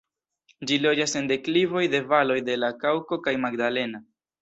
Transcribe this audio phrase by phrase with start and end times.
[0.71, 4.07] Ĝi loĝas en deklivoj de valoj de la Kaŭko kaj Magdalena.